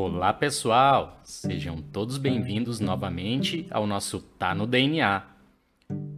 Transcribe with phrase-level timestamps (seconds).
[0.00, 5.24] Olá pessoal, sejam todos bem-vindos novamente ao nosso Tá no DNA.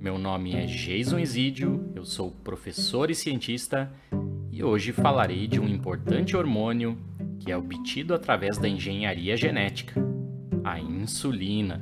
[0.00, 3.88] Meu nome é Jason Isidio, eu sou professor e cientista
[4.50, 6.98] e hoje falarei de um importante hormônio
[7.38, 10.04] que é obtido através da engenharia genética,
[10.64, 11.80] a insulina.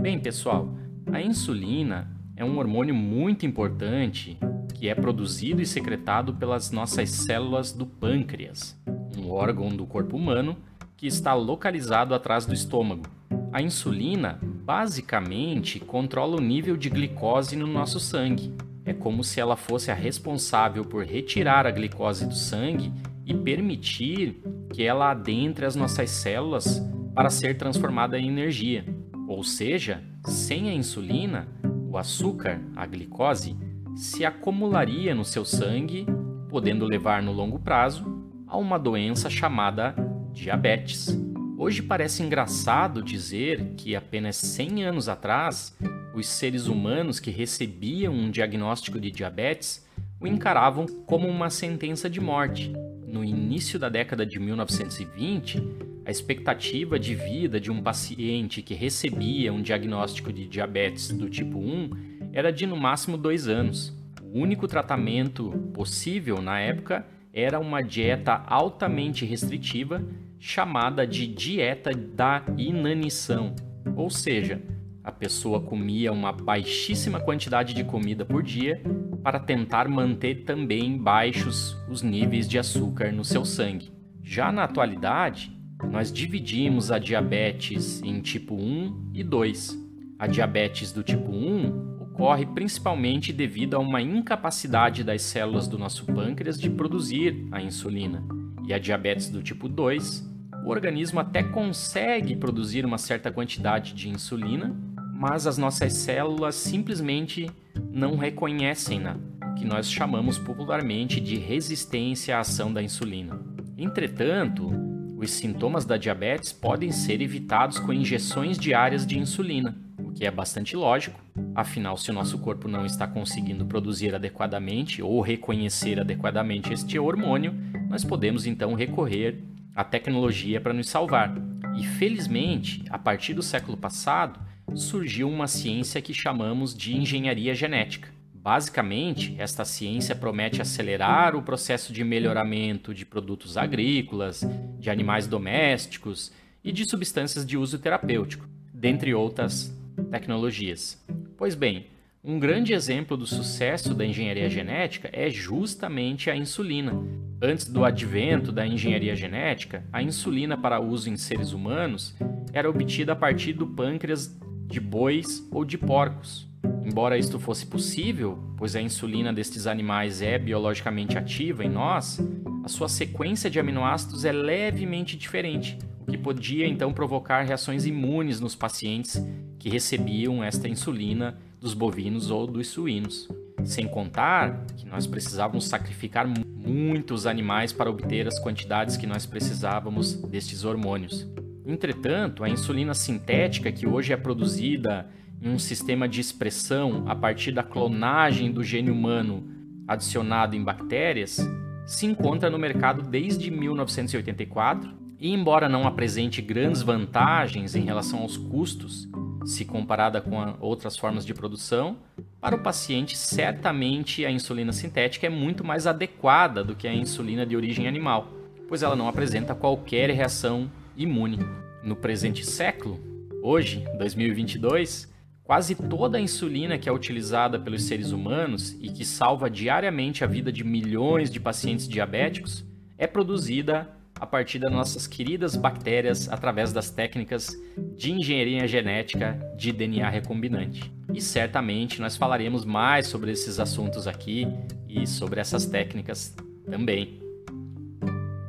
[0.00, 0.72] Bem, pessoal,
[1.12, 4.38] a insulina é um hormônio muito importante
[4.80, 8.79] que é produzido e secretado pelas nossas células do pâncreas,
[9.18, 10.56] um órgão do corpo humano
[10.96, 13.04] que está localizado atrás do estômago.
[13.52, 18.54] A insulina basicamente controla o nível de glicose no nosso sangue.
[18.84, 22.92] É como se ela fosse a responsável por retirar a glicose do sangue
[23.24, 24.42] e permitir
[24.72, 26.80] que ela adentre as nossas células
[27.14, 28.84] para ser transformada em energia.
[29.26, 31.48] Ou seja, sem a insulina,
[31.88, 33.56] o açúcar, a glicose,
[33.96, 36.06] se acumularia no seu sangue,
[36.48, 38.19] podendo levar no longo prazo
[38.50, 39.94] a uma doença chamada
[40.32, 41.16] diabetes.
[41.56, 45.76] Hoje parece engraçado dizer que apenas 100 anos atrás,
[46.12, 49.86] os seres humanos que recebiam um diagnóstico de diabetes
[50.20, 52.72] o encaravam como uma sentença de morte.
[53.06, 55.62] No início da década de 1920,
[56.04, 61.56] a expectativa de vida de um paciente que recebia um diagnóstico de diabetes do tipo
[61.56, 63.96] 1 era de no máximo dois anos.
[64.22, 70.02] O único tratamento possível na época era uma dieta altamente restritiva
[70.38, 73.54] chamada de dieta da inanição,
[73.94, 74.60] ou seja,
[75.02, 78.82] a pessoa comia uma baixíssima quantidade de comida por dia
[79.22, 83.90] para tentar manter também baixos os níveis de açúcar no seu sangue.
[84.22, 85.56] Já na atualidade,
[85.90, 89.78] nós dividimos a diabetes em tipo 1 e 2.
[90.18, 96.04] A diabetes do tipo 1 ocorre principalmente devido a uma incapacidade das células do nosso
[96.06, 98.22] pâncreas de produzir a insulina.
[98.66, 100.28] E a diabetes do tipo 2,
[100.64, 104.76] o organismo até consegue produzir uma certa quantidade de insulina,
[105.14, 107.50] mas as nossas células simplesmente
[107.90, 109.16] não reconhecem-na,
[109.56, 113.40] que nós chamamos popularmente de resistência à ação da insulina.
[113.78, 114.70] Entretanto,
[115.16, 119.76] os sintomas da diabetes podem ser evitados com injeções diárias de insulina,
[120.20, 121.18] que é bastante lógico,
[121.54, 127.54] Afinal, se o nosso corpo não está conseguindo produzir adequadamente ou reconhecer adequadamente este hormônio,
[127.88, 129.42] nós podemos então recorrer
[129.74, 131.34] à tecnologia para nos salvar.
[131.76, 134.38] E felizmente, a partir do século passado,
[134.74, 138.08] surgiu uma ciência que chamamos de engenharia genética.
[138.32, 144.46] Basicamente, esta ciência promete acelerar o processo de melhoramento de produtos agrícolas,
[144.78, 146.32] de animais domésticos
[146.62, 149.79] e de substâncias de uso terapêutico, dentre outras
[150.10, 151.04] tecnologias.
[151.36, 151.86] Pois bem,
[152.22, 156.92] um grande exemplo do sucesso da engenharia genética é justamente a insulina.
[157.40, 162.14] Antes do advento da engenharia genética, a insulina para uso em seres humanos
[162.52, 166.46] era obtida a partir do pâncreas de bois ou de porcos.
[166.84, 172.20] Embora isto fosse possível, pois a insulina destes animais é biologicamente ativa em nós,
[172.62, 178.40] a sua sequência de aminoácidos é levemente diferente, o que podia então provocar reações imunes
[178.40, 179.24] nos pacientes
[179.60, 183.28] que recebiam esta insulina dos bovinos ou dos suínos.
[183.62, 190.14] Sem contar que nós precisávamos sacrificar muitos animais para obter as quantidades que nós precisávamos
[190.14, 191.28] destes hormônios.
[191.66, 195.06] Entretanto, a insulina sintética, que hoje é produzida
[195.42, 199.46] em um sistema de expressão a partir da clonagem do gene humano
[199.86, 201.38] adicionado em bactérias,
[201.84, 208.38] se encontra no mercado desde 1984 e, embora não apresente grandes vantagens em relação aos
[208.38, 209.09] custos,
[209.44, 211.96] se comparada com outras formas de produção,
[212.40, 217.44] para o paciente, certamente a insulina sintética é muito mais adequada do que a insulina
[217.46, 218.28] de origem animal,
[218.68, 221.38] pois ela não apresenta qualquer reação imune.
[221.82, 223.00] No presente século,
[223.42, 225.10] hoje, 2022,
[225.42, 230.26] quase toda a insulina que é utilizada pelos seres humanos e que salva diariamente a
[230.26, 232.64] vida de milhões de pacientes diabéticos
[232.96, 233.88] é produzida
[234.20, 237.58] a partir das nossas queridas bactérias através das técnicas
[237.96, 240.92] de engenharia genética de DNA recombinante.
[241.14, 244.46] E certamente nós falaremos mais sobre esses assuntos aqui
[244.86, 246.36] e sobre essas técnicas
[246.70, 247.18] também.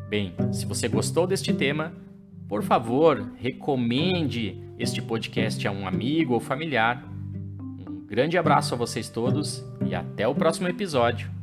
[0.10, 1.94] Bem, se você gostou deste tema,
[2.50, 7.10] por favor, recomende este podcast a um amigo ou familiar.
[7.88, 11.41] Um grande abraço a vocês todos e até o próximo episódio.